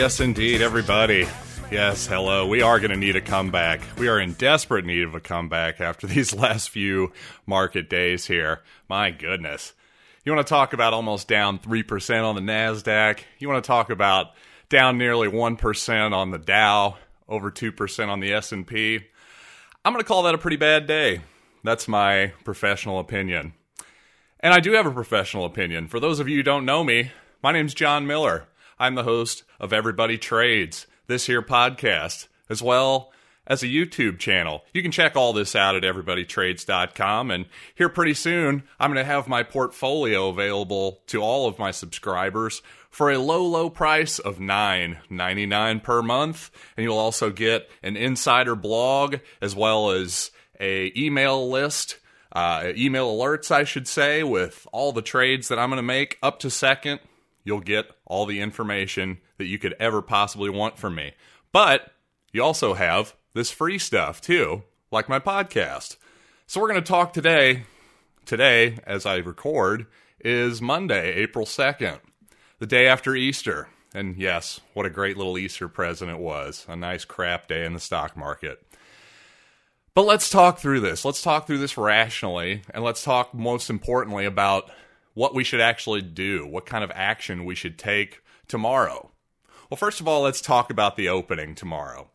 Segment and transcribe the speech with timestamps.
[0.00, 1.28] yes, indeed, everybody.
[1.70, 2.46] Yes, hello.
[2.46, 3.82] We are going to need a comeback.
[3.98, 7.12] We are in desperate need of a comeback after these last few
[7.44, 8.62] market days here.
[8.88, 9.74] My goodness.
[10.24, 13.20] You want to talk about almost down 3% on the NASDAQ?
[13.38, 14.28] You want to talk about
[14.70, 16.96] down nearly 1% on the Dow,
[17.28, 19.00] over 2% on the S&P?
[19.84, 21.20] I'm going to call that a pretty bad day.
[21.62, 23.52] That's my professional opinion.
[24.40, 25.88] And I do have a professional opinion.
[25.88, 28.46] For those of you who don't know me, my name's John Miller.
[28.80, 33.12] I'm the host of Everybody Trades, this here podcast, as well
[33.46, 34.64] as a YouTube channel.
[34.72, 37.30] You can check all this out at everybodytrades.com.
[37.30, 37.44] And
[37.74, 42.62] here pretty soon, I'm going to have my portfolio available to all of my subscribers
[42.88, 46.50] for a low, low price of $9.99 per month.
[46.74, 51.98] And you'll also get an insider blog as well as a email list
[52.32, 56.16] uh, email alerts, I should say, with all the trades that I'm going to make
[56.22, 57.00] up to second
[57.44, 61.12] you'll get all the information that you could ever possibly want from me.
[61.52, 61.92] But
[62.32, 65.96] you also have this free stuff too, like my podcast.
[66.46, 67.64] So we're going to talk today.
[68.26, 69.86] Today, as I record,
[70.20, 72.00] is Monday, April 2nd,
[72.58, 73.68] the day after Easter.
[73.94, 76.64] And yes, what a great little Easter present it was.
[76.68, 78.62] A nice crap day in the stock market.
[79.94, 81.04] But let's talk through this.
[81.04, 84.70] Let's talk through this rationally, and let's talk most importantly about
[85.14, 89.10] what we should actually do, what kind of action we should take tomorrow.
[89.68, 92.10] Well, first of all, let's talk about the opening tomorrow.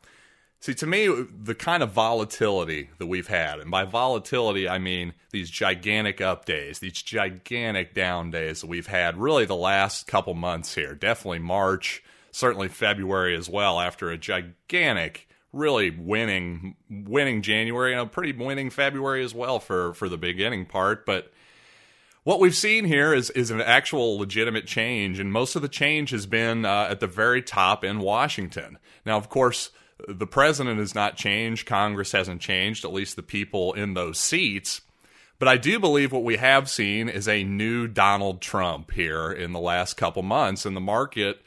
[0.59, 5.13] See, to me, the kind of volatility that we've had, and by volatility, I mean
[5.31, 10.33] these gigantic up days, these gigantic down days that we've had really the last couple
[10.33, 10.95] months here.
[10.95, 18.07] Definitely March, certainly February as well, after a gigantic, really winning, winning January and a
[18.07, 21.06] pretty winning February as well for, for the beginning part.
[21.06, 21.31] But
[22.25, 26.09] what we've seen here is is an actual legitimate change, and most of the change
[26.09, 28.80] has been uh, at the very top in Washington.
[29.06, 29.69] Now, of course,
[30.08, 34.81] the president has not changed, Congress hasn't changed, at least the people in those seats.
[35.38, 39.52] But I do believe what we have seen is a new Donald Trump here in
[39.52, 41.42] the last couple months, and the market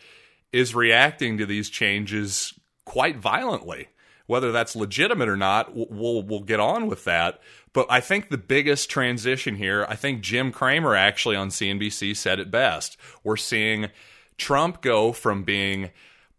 [0.52, 3.88] is reacting to these changes quite violently.
[4.28, 7.40] Whether that's legitimate or not, we'll we'll get on with that.
[7.72, 12.38] But I think the biggest transition here, I think Jim Cramer actually on CNBC said
[12.38, 12.98] it best.
[13.24, 13.88] We're seeing
[14.36, 15.90] Trump go from being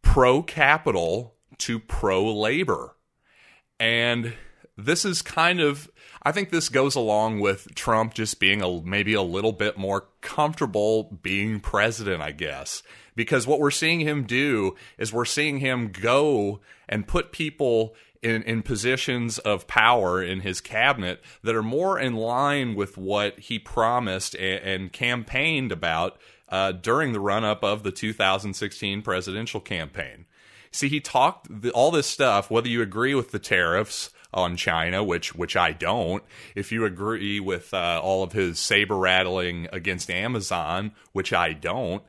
[0.03, 2.95] pro capital to pro labor.
[3.79, 4.33] And
[4.85, 5.89] this is kind of
[6.21, 10.07] I think this goes along with Trump just being a maybe a little bit more
[10.21, 12.83] comfortable being president, I guess
[13.19, 18.43] because what we're seeing him do is we're seeing him go and put people in,
[18.43, 23.59] in positions of power in his cabinet that are more in line with what he
[23.59, 26.17] promised and, and campaigned about
[26.47, 30.25] uh, during the run up of the 2016 presidential campaign.
[30.71, 35.03] See, he talked the, all this stuff, whether you agree with the tariffs on China,
[35.03, 36.23] which which I don't.
[36.55, 42.03] If you agree with uh, all of his saber rattling against Amazon, which I don't,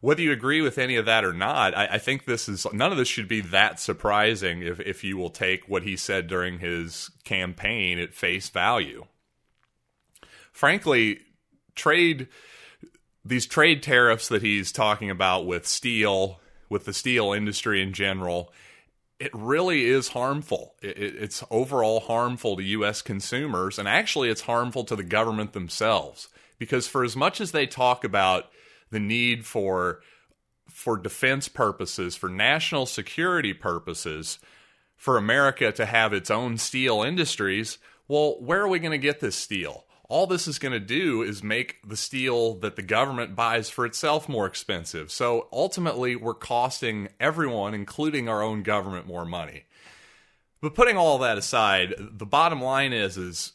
[0.00, 2.92] whether you agree with any of that or not, I, I, think this is none
[2.92, 6.58] of this should be that surprising if if you will take what he said during
[6.58, 9.06] his campaign at face value.
[10.52, 11.20] Frankly,
[11.74, 12.28] trade
[13.24, 18.52] these trade tariffs that he's talking about with steel, with the steel industry in general,
[19.18, 20.74] it really is harmful.
[20.82, 23.02] It, it, it's overall harmful to U.S.
[23.02, 26.28] consumers, and actually, it's harmful to the government themselves
[26.58, 28.50] because for as much as they talk about
[28.90, 30.00] the need for
[30.68, 34.38] for defense purposes, for national security purposes,
[34.96, 37.78] for America to have its own steel industries,
[38.08, 39.85] well, where are we going to get this steel?
[40.08, 43.84] All this is going to do is make the steel that the government buys for
[43.84, 45.10] itself more expensive.
[45.10, 49.64] So ultimately, we're costing everyone, including our own government, more money.
[50.60, 53.52] But putting all that aside, the bottom line is is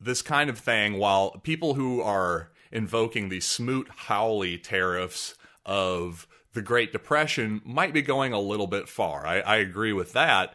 [0.00, 6.92] this kind of thing while people who are invoking the Smoot-Hawley tariffs of the Great
[6.92, 9.26] Depression might be going a little bit far.
[9.26, 10.54] I, I agree with that.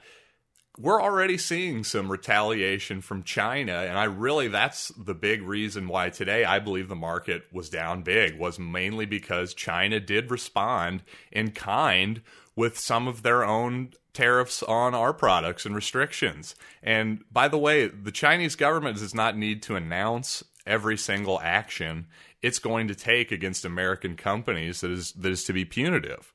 [0.80, 6.10] We're already seeing some retaliation from China, and I really that's the big reason why
[6.10, 11.02] today I believe the market was down big was mainly because China did respond
[11.32, 12.22] in kind
[12.56, 16.54] with some of their own tariffs on our products and restrictions.
[16.84, 22.06] And by the way, the Chinese government does not need to announce every single action
[22.44, 26.34] it's going to take against American companies that is that is to be punitive.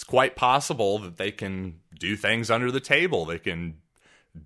[0.00, 3.26] It's quite possible that they can do things under the table.
[3.26, 3.82] They can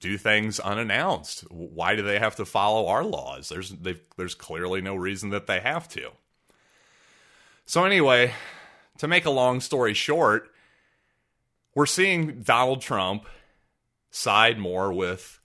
[0.00, 1.42] do things unannounced.
[1.48, 3.50] Why do they have to follow our laws?
[3.50, 3.72] There's
[4.16, 6.10] there's clearly no reason that they have to.
[7.66, 8.34] So anyway,
[8.98, 10.50] to make a long story short,
[11.72, 13.28] we're seeing Donald Trump
[14.10, 15.38] side more with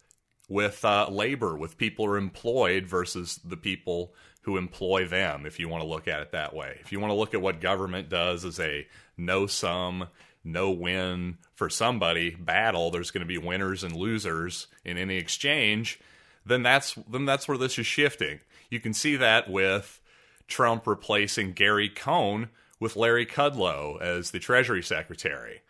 [0.47, 4.15] with uh, labor, with people who are employed versus the people
[4.49, 5.45] who employ them.
[5.45, 7.41] If you want to look at it that way, if you want to look at
[7.41, 10.07] what government does as a no sum,
[10.43, 15.99] no win for somebody battle, there's going to be winners and losers in any exchange.
[16.43, 18.39] Then that's then that's where this is shifting.
[18.71, 20.01] You can see that with
[20.47, 22.49] Trump replacing Gary Cohn
[22.79, 25.61] with Larry Kudlow as the Treasury Secretary.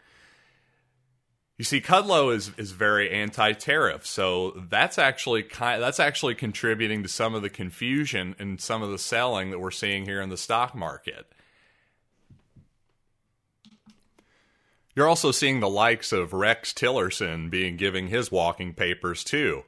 [1.60, 7.10] You see, Kudlow is is very anti-tariff, so that's actually kind, that's actually contributing to
[7.10, 10.38] some of the confusion and some of the selling that we're seeing here in the
[10.38, 11.30] stock market.
[14.96, 19.64] You're also seeing the likes of Rex Tillerson being giving his walking papers too.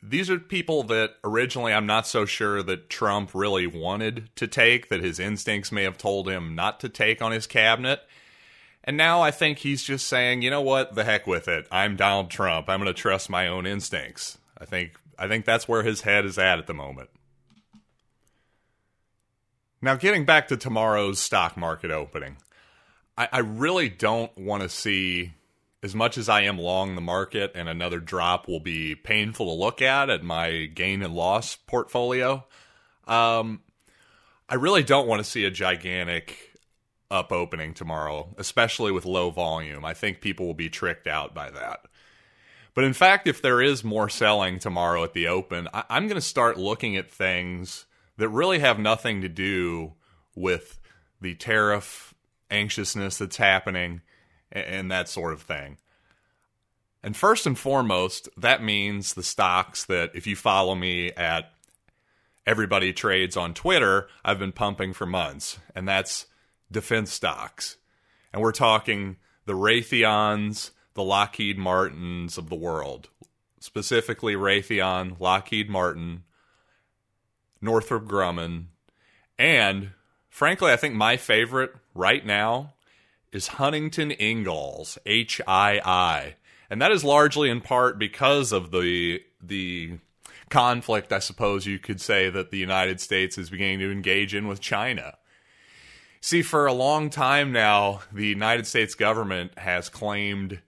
[0.00, 4.88] These are people that originally I'm not so sure that Trump really wanted to take,
[4.88, 8.02] that his instincts may have told him not to take on his cabinet
[8.88, 11.68] and now I think he's just saying, you know what, the heck with it.
[11.70, 12.70] I'm Donald Trump.
[12.70, 14.38] I'm going to trust my own instincts.
[14.56, 17.10] I think I think that's where his head is at at the moment.
[19.82, 22.38] Now, getting back to tomorrow's stock market opening,
[23.18, 25.34] I, I really don't want to see
[25.82, 29.62] as much as I am long the market, and another drop will be painful to
[29.62, 32.46] look at at my gain and loss portfolio.
[33.06, 33.60] Um,
[34.48, 36.47] I really don't want to see a gigantic
[37.10, 39.84] up opening tomorrow, especially with low volume.
[39.84, 41.80] I think people will be tricked out by that.
[42.74, 46.14] But in fact, if there is more selling tomorrow at the open, I- am going
[46.16, 47.86] to start looking at things
[48.18, 49.94] that really have nothing to do
[50.34, 50.78] with
[51.20, 52.14] the tariff
[52.50, 54.02] anxiousness that's happening
[54.52, 55.78] and, and that sort of thing.
[57.02, 61.52] And first and foremost, that means the stocks that if you follow me at
[62.46, 65.58] Everybody Trades on Twitter, I've been pumping for months.
[65.74, 66.26] And that's
[66.70, 67.76] defense stocks.
[68.32, 69.16] And we're talking
[69.46, 73.08] the Raytheons, the Lockheed Martins of the world,
[73.60, 76.24] specifically Raytheon, Lockheed Martin,
[77.60, 78.66] Northrop Grumman,
[79.38, 79.90] and
[80.28, 82.74] frankly, I think my favorite right now
[83.32, 86.34] is Huntington Ingalls, H I I.
[86.70, 89.98] And that is largely in part because of the the
[90.50, 94.48] conflict, I suppose you could say, that the United States is beginning to engage in
[94.48, 95.16] with China.
[96.20, 100.60] See, for a long time now, the United States government has claimed,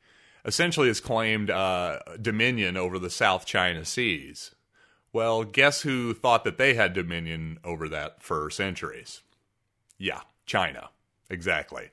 [0.45, 4.55] essentially, has claimed uh, dominion over the South China Seas.
[5.13, 9.23] Well, guess who thought that they had dominion over that for centuries?
[9.99, 10.91] Yeah, China.
[11.29, 11.91] Exactly.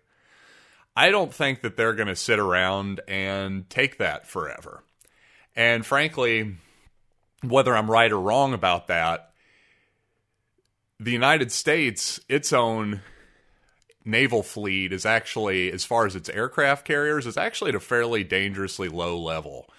[0.96, 4.84] I don't think that they're going to sit around and take that forever.
[5.56, 6.58] And frankly,
[7.44, 9.32] whether I'm right or wrong about that,
[11.00, 13.02] the United States, its own
[14.08, 18.24] naval fleet is actually, as far as its aircraft carriers, is actually at a fairly
[18.24, 19.70] dangerously low level.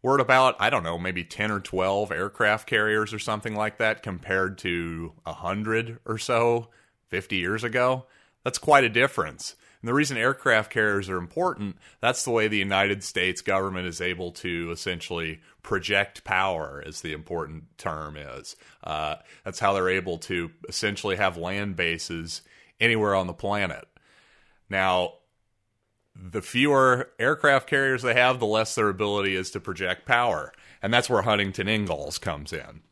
[0.00, 3.78] We're at about, I don't know, maybe 10 or 12 aircraft carriers or something like
[3.78, 6.68] that compared to 100 or so
[7.08, 8.06] 50 years ago.
[8.44, 9.56] That's quite a difference.
[9.80, 14.00] And the reason aircraft carriers are important, that's the way the United States government is
[14.00, 18.56] able to essentially project power, as the important term is.
[18.82, 22.42] Uh, that's how they're able to essentially have land bases
[22.80, 23.86] anywhere on the planet.
[24.68, 25.14] Now,
[26.14, 30.52] the fewer aircraft carriers they have, the less their ability is to project power.
[30.82, 32.82] And that's where Huntington Ingalls comes in.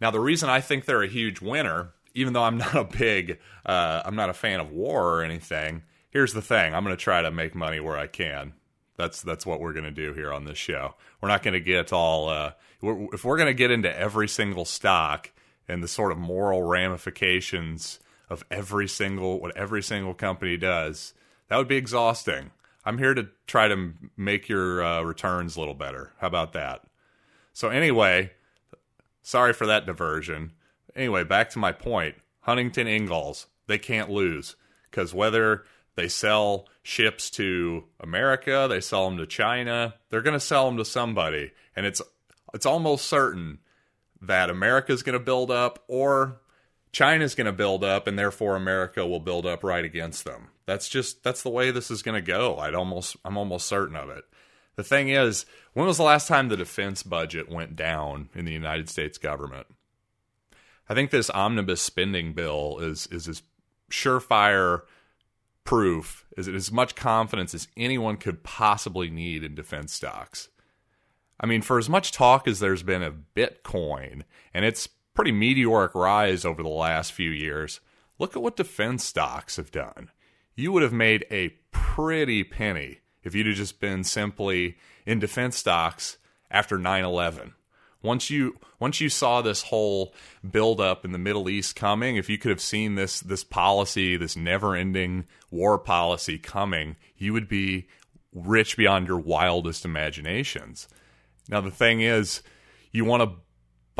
[0.00, 3.38] Now, the reason I think they're a huge winner, even though I'm not a big,
[3.66, 7.02] uh, I'm not a fan of war or anything, here's the thing I'm going to
[7.02, 8.54] try to make money where I can.
[8.96, 10.94] That's that's what we're going to do here on this show.
[11.20, 12.28] We're not going to get all.
[12.28, 15.32] Uh, we're, if we're going to get into every single stock
[15.66, 17.98] and the sort of moral ramifications
[18.30, 21.12] of every single what every single company does,
[21.48, 22.52] that would be exhausting.
[22.84, 26.12] I'm here to try to make your uh, returns a little better.
[26.18, 26.84] How about that?
[27.52, 28.32] So anyway,
[29.22, 30.52] sorry for that diversion.
[30.96, 32.14] Anyway, back to my point.
[32.40, 34.56] Huntington Ingalls, they can't lose
[34.90, 40.40] because whether they sell ships to America, they sell them to China, they're going to
[40.40, 42.00] sell them to somebody, and it's
[42.54, 43.58] it's almost certain
[44.22, 46.40] that America is going to build up or
[46.92, 50.48] China's going to build up and therefore America will build up right against them.
[50.66, 52.58] That's just that's the way this is going to go.
[52.58, 54.24] I'd almost I'm almost certain of it.
[54.76, 58.52] The thing is, when was the last time the defense budget went down in the
[58.52, 59.66] United States government?
[60.88, 63.42] I think this omnibus spending bill is is as
[63.90, 64.82] surefire
[65.64, 70.48] proof is it as much confidence as anyone could possibly need in defense stocks.
[71.38, 74.88] I mean, for as much talk as there's been of Bitcoin and its
[75.20, 77.80] pretty meteoric rise over the last few years.
[78.18, 80.10] Look at what defense stocks have done.
[80.54, 85.58] You would have made a pretty penny if you'd have just been simply in defense
[85.58, 86.16] stocks
[86.50, 87.52] after 9/11.
[88.00, 90.14] Once you once you saw this whole
[90.50, 94.36] buildup in the Middle East coming, if you could have seen this this policy, this
[94.36, 97.86] never-ending war policy coming, you would be
[98.32, 100.88] rich beyond your wildest imaginations.
[101.46, 102.42] Now the thing is,
[102.90, 103.36] you want to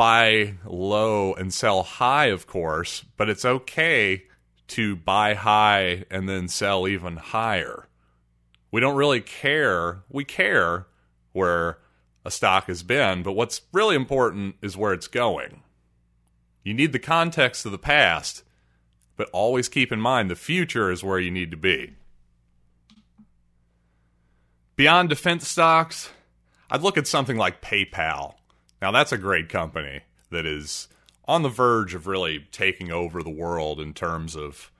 [0.01, 4.23] buy low and sell high, of course, but it's okay
[4.65, 7.87] to buy high and then sell even higher.
[8.71, 10.01] We don't really care.
[10.09, 10.87] We care
[11.33, 11.77] where
[12.25, 15.61] a stock has been, but what's really important is where it's going.
[16.63, 18.41] You need the context of the past,
[19.15, 21.93] but always keep in mind the future is where you need to be.
[24.75, 26.09] Beyond defense stocks,
[26.71, 28.33] I'd look at something like PayPal.
[28.81, 30.87] Now, that's a great company that is
[31.25, 34.71] on the verge of really taking over the world in terms of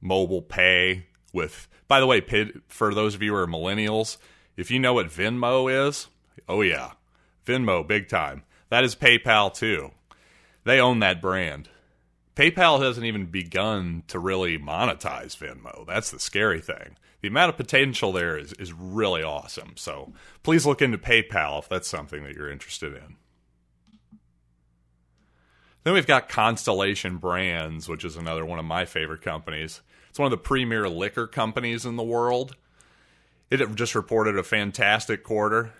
[0.00, 1.06] mobile pay.
[1.32, 2.20] With, by the way,
[2.68, 4.16] for those of you who are millennials,
[4.56, 6.08] if you know what Venmo is,
[6.48, 6.92] oh yeah,
[7.46, 8.42] Venmo, big time.
[8.68, 9.92] That is PayPal too.
[10.64, 11.68] They own that brand.
[12.36, 15.86] PayPal hasn't even begun to really monetize Venmo.
[15.86, 16.96] That's the scary thing.
[17.20, 19.72] The amount of potential there is, is really awesome.
[19.76, 23.16] So please look into PayPal if that's something that you're interested in.
[25.82, 29.80] Then we've got Constellation Brands, which is another one of my favorite companies.
[30.10, 32.54] It's one of the premier liquor companies in the world.
[33.50, 35.72] It just reported a fantastic quarter.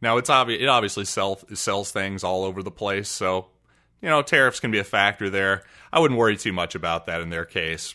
[0.00, 3.46] Now it's obvious it obviously sell, sells things all over the place, so
[4.02, 5.62] you know tariffs can be a factor there.
[5.92, 7.94] I wouldn't worry too much about that in their case.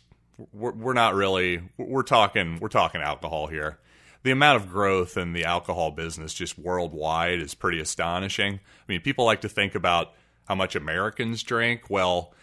[0.51, 3.77] We're, we're not really we're talking we're talking alcohol here.
[4.24, 8.56] The amount of growth in the alcohol business just worldwide is pretty astonishing.
[8.56, 10.13] I mean, people like to think about
[10.51, 11.89] how much Americans drink.
[11.89, 12.34] Well,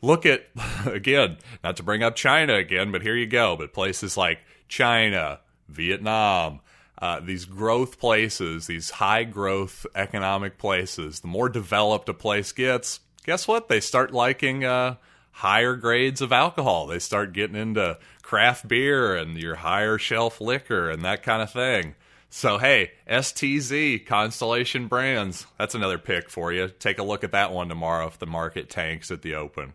[0.00, 0.46] look at
[0.86, 3.54] again, not to bring up China again, but here you go.
[3.54, 6.60] But places like China, Vietnam,
[6.96, 13.00] uh, these growth places, these high growth economic places, the more developed a place gets,
[13.26, 13.68] guess what?
[13.68, 14.96] They start liking uh,
[15.32, 16.86] higher grades of alcohol.
[16.86, 21.50] They start getting into craft beer and your higher shelf liquor and that kind of
[21.50, 21.94] thing.
[22.32, 26.68] So, hey, STZ, Constellation Brands, that's another pick for you.
[26.68, 29.74] Take a look at that one tomorrow if the market tanks at the open.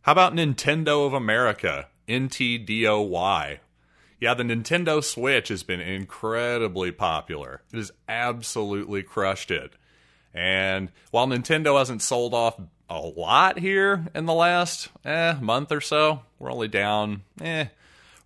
[0.00, 3.58] How about Nintendo of America, NTDOY?
[4.18, 7.60] Yeah, the Nintendo Switch has been incredibly popular.
[7.70, 9.74] It has absolutely crushed it.
[10.32, 12.58] And while Nintendo hasn't sold off
[12.88, 17.66] a lot here in the last eh, month or so, we're only down, eh,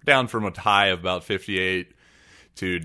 [0.05, 1.93] down from a high of about 58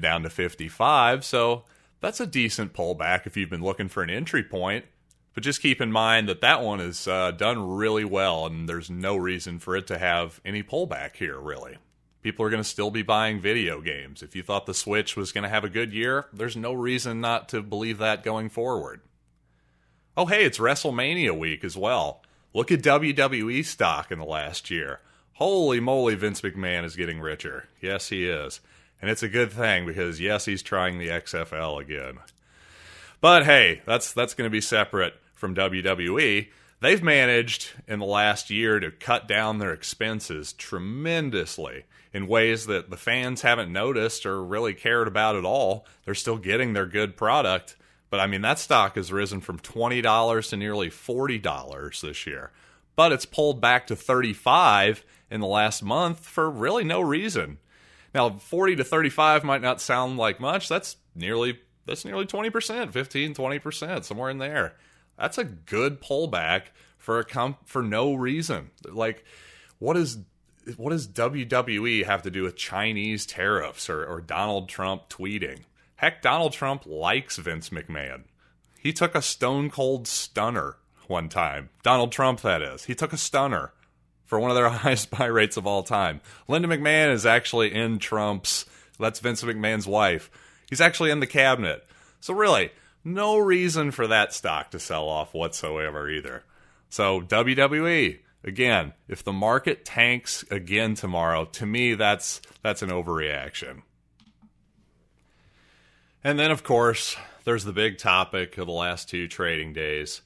[0.01, 1.25] down to 55.
[1.25, 1.65] So
[2.01, 4.86] that's a decent pullback if you've been looking for an entry point.
[5.34, 8.89] But just keep in mind that that one is uh, done really well, and there's
[8.89, 11.77] no reason for it to have any pullback here, really
[12.25, 14.24] people are going to still be buying video games.
[14.24, 17.22] If you thought the Switch was going to have a good year, there's no reason
[17.22, 19.01] not to believe that going forward.
[20.17, 22.24] Oh, hey, it's WrestleMania week as well.
[22.51, 25.01] Look at WWE stock in the last year.
[25.34, 27.67] Holy moly, Vince McMahon is getting richer.
[27.79, 28.60] Yes, he is.
[29.02, 32.20] And it's a good thing because, yes, he's trying the XFL again.
[33.22, 36.50] But hey, that's that's going to be separate from WWE.
[36.82, 42.90] They've managed in the last year to cut down their expenses tremendously in ways that
[42.90, 45.86] the fans haven't noticed or really cared about at all.
[46.04, 47.75] They're still getting their good product.
[48.10, 52.52] But I mean, that stock has risen from $20 to nearly $40 this year.
[52.96, 57.58] But it's pulled back to 35 in the last month for really no reason.
[58.15, 60.69] Now, 40 to 35 might not sound like much.
[60.69, 64.75] That's nearly that's nearly 20%, 15, 20%, somewhere in there.
[65.19, 66.67] That's a good pullback
[66.98, 68.72] for a comp- for no reason.
[68.89, 69.25] Like
[69.79, 70.19] what is
[70.77, 75.63] what does WWE have to do with Chinese tariffs or, or Donald Trump tweeting?
[75.98, 78.24] Heck, Donald Trump likes Vince McMahon.
[78.79, 81.69] He took a stone cold stunner one time.
[81.84, 82.86] Donald Trump, that is.
[82.86, 83.74] He took a stunner
[84.25, 86.22] for one of their highest buy rates of all time.
[86.48, 88.65] Linda McMahon is actually in Trump's,
[89.00, 90.29] that's Vince McMahon's wife.
[90.70, 91.86] He's actually in the cabinet.
[92.20, 92.72] So, really,
[93.03, 96.44] no reason for that stock to sell off whatsoever either.
[96.89, 103.82] So, WWE, again, if the market tanks again tomorrow, to me that's that's an overreaction.
[106.24, 110.22] And then of course, there's the big topic of the last two trading days.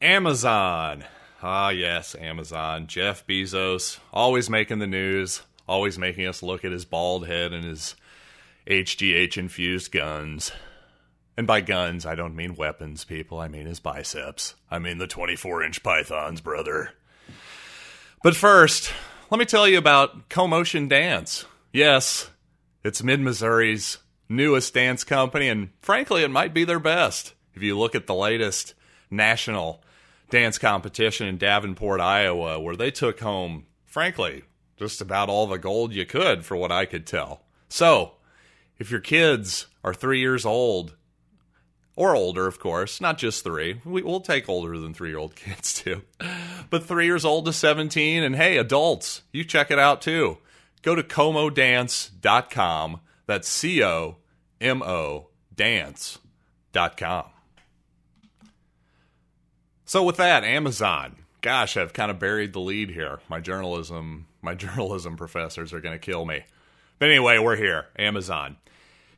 [0.00, 1.04] Amazon.
[1.48, 2.88] Ah, yes, Amazon.
[2.88, 7.64] Jeff Bezos, always making the news, always making us look at his bald head and
[7.64, 7.94] his
[8.66, 10.50] HGH infused guns.
[11.36, 13.38] And by guns, I don't mean weapons, people.
[13.38, 14.56] I mean his biceps.
[14.72, 16.90] I mean the 24 inch pythons, brother.
[18.24, 18.92] But first,
[19.30, 21.44] let me tell you about CoMotion Dance.
[21.72, 22.28] Yes,
[22.82, 23.98] It's Mid Missouri's
[24.28, 27.34] newest dance company, and frankly, it might be their best.
[27.54, 28.74] If you look at the latest
[29.12, 29.80] national
[30.30, 34.44] dance competition in Davenport, Iowa, where they took home, frankly,
[34.76, 37.42] just about all the gold you could, for what I could tell.
[37.68, 38.12] So,
[38.78, 40.94] if your kids are three years old,
[41.96, 43.80] or older, of course, not just three.
[43.84, 46.02] We, will take older than three year old kids too.
[46.68, 50.38] But three years old to 17, and hey, adults, you check it out too.
[50.82, 53.00] Go to comodance.com.
[53.26, 54.18] That's C O
[54.60, 57.24] M O dance.com.
[59.86, 61.16] So, with that, Amazon.
[61.40, 63.20] Gosh, I've kind of buried the lead here.
[63.28, 66.44] My journalism, my journalism professors are going to kill me.
[66.98, 67.86] But anyway, we're here.
[67.98, 68.56] Amazon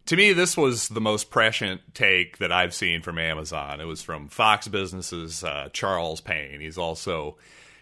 [0.09, 3.79] to me, this was the most prescient take that I've seen from Amazon.
[3.79, 6.61] It was from Fox Business's uh, Charles Payne.
[6.61, 7.37] He's also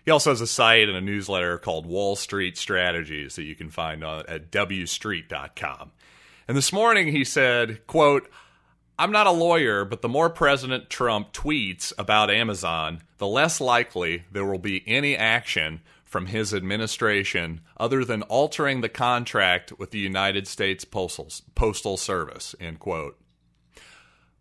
[0.04, 3.70] he also has a site and a newsletter called Wall Street Strategies that you can
[3.70, 5.92] find on, at wstreet.com.
[6.48, 8.28] And this morning he said, "quote
[8.98, 14.24] I'm not a lawyer, but the more President Trump tweets about Amazon, the less likely
[14.32, 19.98] there will be any action from his administration other than altering the contract with the
[19.98, 23.18] United States Postal, Postal Service, end quote.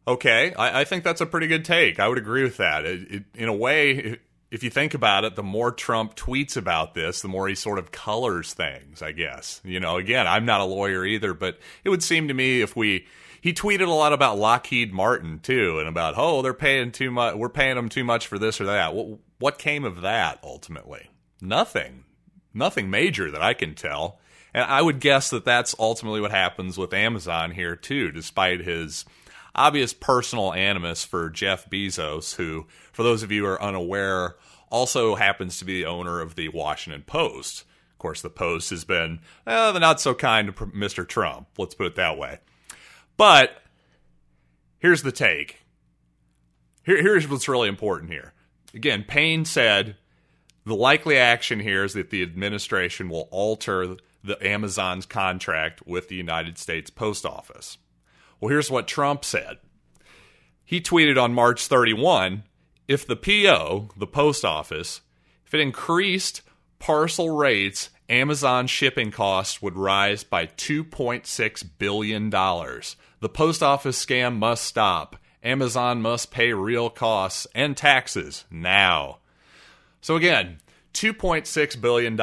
[0.07, 1.99] Okay, I, I, think that's a pretty good take.
[1.99, 2.85] I would agree with that.
[2.85, 4.19] It, it, in a way,
[4.51, 7.79] if you think about it, the more Trump tweets about this, the more he sort
[7.79, 9.59] of colors things, I guess.
[9.65, 12.75] You know, again, I'm not a lawyer either, but it would seem to me if
[12.75, 13.07] we
[13.45, 17.35] he tweeted a lot about Lockheed Martin too, and about oh they're paying too much,
[17.35, 18.95] we're paying them too much for this or that.
[18.95, 21.11] What, what came of that ultimately?
[21.39, 22.05] Nothing.
[22.55, 24.17] Nothing major that I can tell.
[24.51, 29.05] And I would guess that that's ultimately what happens with Amazon here, too, despite his
[29.53, 34.37] obvious personal animus for Jeff Bezos, who, for those of you who are unaware,
[34.71, 37.63] also happens to be the owner of the Washington Post.
[37.91, 41.07] Of course, the Post has been eh, the not so kind to Mr.
[41.07, 42.39] Trump, let's put it that way.
[43.17, 43.61] But
[44.79, 45.61] here's the take.
[46.83, 48.33] Here, here's what's really important here.
[48.73, 49.95] Again, Payne said
[50.65, 56.15] the likely action here is that the administration will alter the Amazon's contract with the
[56.15, 57.77] United States Post Office.
[58.39, 59.57] Well, here's what Trump said.
[60.63, 62.43] He tweeted on March 31
[62.87, 65.01] if the PO, the post office,
[65.45, 66.41] if it increased
[66.79, 72.29] parcel rates, Amazon shipping costs would rise by $2.6 billion.
[73.19, 75.17] The post office scam must stop.
[75.43, 79.19] Amazon must pay real costs and taxes now.
[80.01, 80.59] So again,
[80.93, 82.15] $2.6 billion.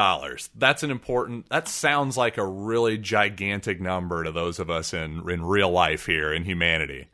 [0.57, 5.29] That's an important, that sounds like a really gigantic number to those of us in,
[5.29, 7.09] in real life here in humanity.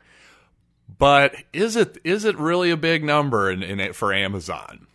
[0.97, 4.87] But is it is it really a big number in, in for Amazon?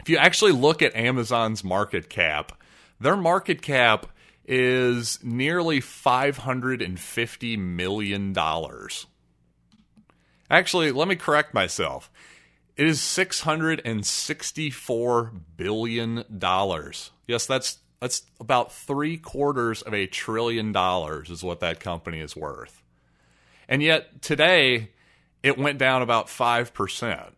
[0.00, 2.52] If you actually look at Amazon's market cap,
[3.00, 4.06] their market cap
[4.46, 8.34] is nearly $550 million.
[10.50, 12.10] Actually, let me correct myself.
[12.76, 17.12] It is six hundred and sixty-four billion dollars.
[17.26, 22.34] Yes, that's that's about three quarters of a trillion dollars is what that company is
[22.34, 22.82] worth.
[23.68, 24.90] And yet today,
[25.42, 27.33] it went down about five percent.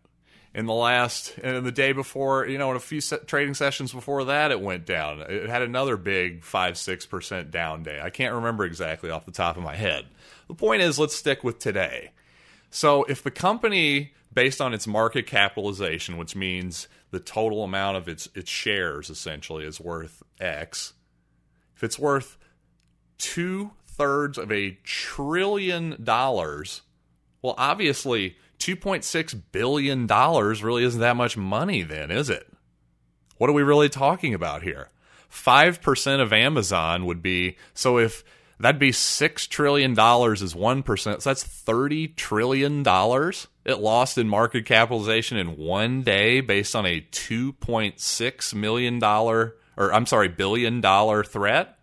[0.57, 3.93] In the last, and in the day before, you know, in a few trading sessions
[3.93, 5.21] before that, it went down.
[5.21, 8.01] It had another big five six percent down day.
[8.01, 10.07] I can't remember exactly off the top of my head.
[10.47, 12.11] The point is, let's stick with today.
[12.71, 18.07] So if the company based on its market capitalization, which means the total amount of
[18.07, 20.93] its its shares essentially is worth X.
[21.75, 22.37] If it's worth
[23.17, 26.81] two thirds of a trillion dollars,
[27.41, 32.51] well, obviously, $2.6 billion really isn't that much money, then, is it?
[33.37, 34.89] What are we really talking about here?
[35.31, 38.23] 5% of Amazon would be so if
[38.59, 40.99] That'd be $6 trillion is 1%.
[41.21, 42.83] So that's $30 trillion
[43.65, 50.05] it lost in market capitalization in one day based on a $2.6 million, or I'm
[50.07, 51.77] sorry, billion dollar threat.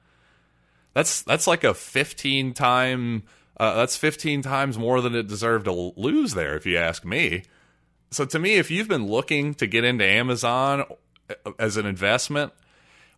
[0.95, 3.25] That's, that's like a 15 time,
[3.59, 7.43] uh, that's 15 times more than it deserved to lose there, if you ask me.
[8.11, 10.85] So to me, if you've been looking to get into Amazon
[11.29, 12.53] uh, as an investment,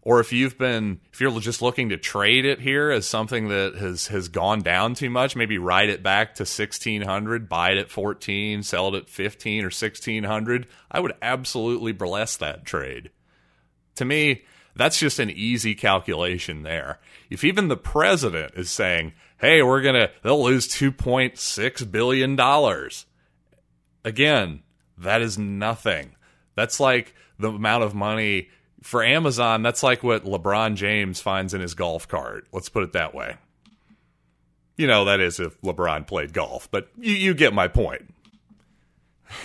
[0.07, 3.75] or if you've been if you're just looking to trade it here as something that
[3.75, 7.91] has has gone down too much maybe ride it back to 1600 buy it at
[7.91, 13.11] 14 sell it at 15 or 1600 i would absolutely bless that trade
[13.97, 14.45] to me
[14.77, 20.11] that's just an easy calculation there if even the president is saying hey we're gonna
[20.23, 23.07] they'll lose 2.6 billion dollars
[24.05, 24.63] again
[24.99, 26.15] that is nothing
[26.55, 28.49] that's like the amount of money
[28.87, 32.47] for Amazon, that's like what LeBron James finds in his golf cart.
[32.53, 33.37] Let's put it that way.
[34.77, 38.03] You know, that is if LeBron played golf, but you, you get my point.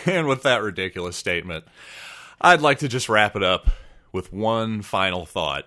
[0.06, 1.66] And with that ridiculous statement,
[2.40, 3.68] I'd like to just wrap it up
[4.12, 5.66] with one final thought.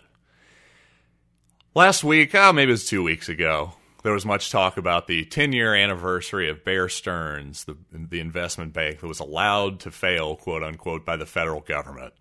[1.74, 3.72] Last week, oh, maybe it was two weeks ago,
[4.04, 8.74] there was much talk about the 10 year anniversary of Bear Stearns, the, the investment
[8.74, 12.12] bank that was allowed to fail, quote unquote, by the federal government.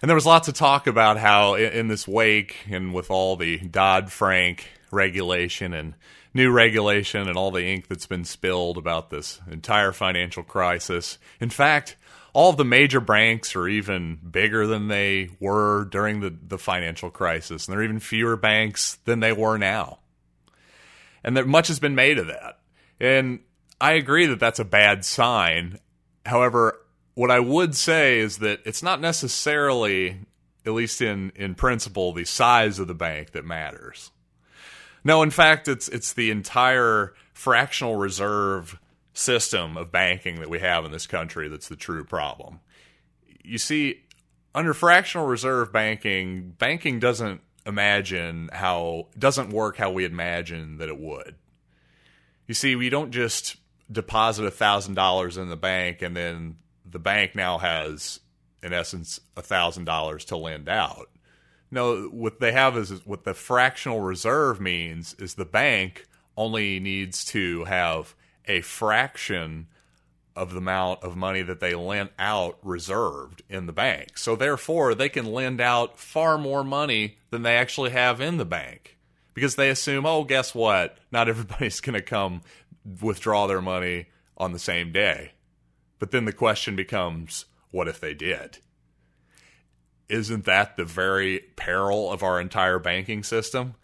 [0.00, 3.36] And there was lots of talk about how, in, in this wake and with all
[3.36, 5.94] the Dodd Frank regulation and
[6.32, 11.50] new regulation and all the ink that's been spilled about this entire financial crisis, in
[11.50, 11.96] fact,
[12.32, 17.10] all of the major banks are even bigger than they were during the, the financial
[17.10, 19.98] crisis, and there are even fewer banks than they were now.
[21.22, 22.60] And that much has been made of that.
[22.98, 23.40] And
[23.80, 25.78] I agree that that's a bad sign.
[26.26, 26.80] However,
[27.14, 30.20] what I would say is that it's not necessarily,
[30.64, 34.10] at least in, in principle, the size of the bank that matters.
[35.02, 38.78] No, in fact, it's it's the entire fractional reserve
[39.14, 42.60] system of banking that we have in this country that's the true problem.
[43.42, 44.02] You see,
[44.54, 50.98] under fractional reserve banking, banking doesn't imagine how doesn't work how we imagine that it
[50.98, 51.36] would.
[52.46, 53.56] You see, we don't just
[53.90, 58.20] deposit a thousand dollars in the bank and then the bank now has
[58.62, 61.08] in essence a thousand dollars to lend out.
[61.70, 67.24] No, what they have is what the fractional reserve means is the bank only needs
[67.26, 68.14] to have
[68.46, 69.68] a fraction
[70.40, 74.16] of the amount of money that they lent out reserved in the bank.
[74.16, 78.46] So therefore, they can lend out far more money than they actually have in the
[78.46, 78.96] bank
[79.34, 80.96] because they assume, oh, guess what?
[81.12, 82.40] Not everybody's going to come
[83.02, 84.06] withdraw their money
[84.38, 85.32] on the same day.
[85.98, 88.60] But then the question becomes, what if they did?
[90.08, 93.74] Isn't that the very peril of our entire banking system?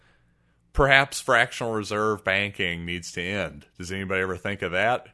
[0.73, 3.67] Perhaps fractional reserve banking needs to end.
[3.77, 5.09] Does anybody ever think of that?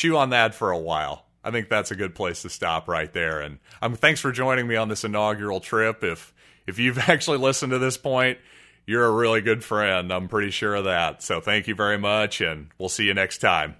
[0.00, 1.26] Chew on that for a while.
[1.44, 3.40] I think that's a good place to stop right there.
[3.40, 6.02] And um, thanks for joining me on this inaugural trip.
[6.02, 6.32] If
[6.66, 8.38] if you've actually listened to this point,
[8.86, 10.12] you're a really good friend.
[10.12, 11.22] I'm pretty sure of that.
[11.22, 13.76] So thank you very much, and we'll see you next time.